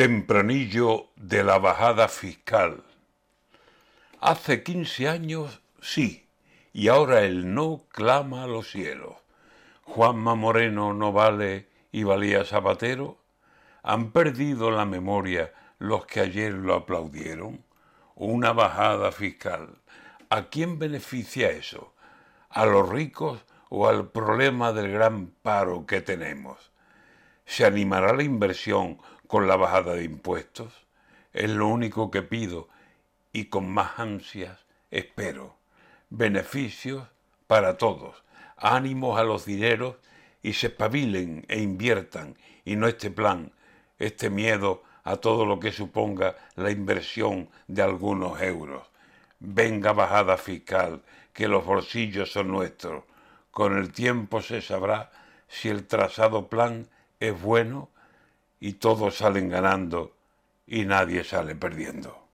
[0.00, 2.82] Tempranillo de la bajada fiscal.
[4.18, 6.26] Hace 15 años sí,
[6.72, 9.16] y ahora el no clama a los cielos.
[9.82, 13.18] Juanma Moreno no vale y valía Zapatero.
[13.82, 17.62] Han perdido la memoria los que ayer lo aplaudieron.
[18.14, 19.68] Una bajada fiscal.
[20.30, 21.92] ¿A quién beneficia eso?
[22.48, 26.70] ¿A los ricos o al problema del gran paro que tenemos?
[27.44, 28.98] ¿Se animará la inversión
[29.30, 30.72] con la bajada de impuestos?
[31.32, 32.68] Es lo único que pido
[33.32, 34.58] y con más ansias
[34.90, 35.54] espero.
[36.08, 37.06] Beneficios
[37.46, 38.24] para todos,
[38.56, 39.94] ánimos a los dineros
[40.42, 43.52] y se espabilen e inviertan y no este plan,
[44.00, 48.82] este miedo a todo lo que suponga la inversión de algunos euros.
[49.38, 53.04] Venga bajada fiscal, que los bolsillos son nuestros.
[53.52, 55.12] Con el tiempo se sabrá
[55.46, 56.88] si el trazado plan
[57.20, 57.90] es bueno
[58.60, 60.12] y todos salen ganando
[60.66, 62.20] y nadie sale perdiendo.